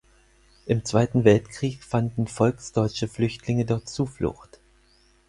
[0.65, 4.59] Im Zweiten Weltkrieg fanden volksdeutsche Flüchtlinge dort Zuflucht.